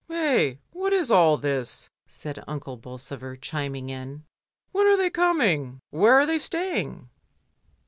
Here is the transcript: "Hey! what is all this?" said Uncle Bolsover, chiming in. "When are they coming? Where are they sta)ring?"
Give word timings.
"Hey! 0.07 0.57
what 0.71 0.93
is 0.93 1.11
all 1.11 1.37
this?" 1.37 1.87
said 2.07 2.43
Uncle 2.47 2.75
Bolsover, 2.75 3.35
chiming 3.37 3.91
in. 3.91 4.23
"When 4.71 4.87
are 4.87 4.97
they 4.97 5.11
coming? 5.11 5.79
Where 5.91 6.13
are 6.15 6.25
they 6.25 6.39
sta)ring?" 6.39 7.09